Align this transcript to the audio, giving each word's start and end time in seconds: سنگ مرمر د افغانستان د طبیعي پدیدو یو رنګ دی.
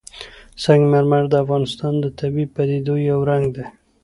سنگ 0.63 0.83
مرمر 0.93 1.23
د 1.29 1.33
افغانستان 1.43 1.93
د 1.99 2.05
طبیعي 2.19 2.47
پدیدو 2.55 2.95
یو 3.09 3.19
رنګ 3.29 3.45
دی. 3.55 3.65